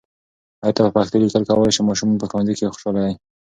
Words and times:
آیا 0.63 0.73
ته 0.75 0.81
په 0.85 0.91
پښتو 0.97 1.21
لیکل 1.21 1.43
کولای 1.49 1.73
سې؟ 1.75 1.81
ماشومان 1.89 2.17
په 2.19 2.27
ښوونځي 2.29 2.53
کې 2.55 2.71
خوشاله 2.73 2.99
دي. 3.05 3.13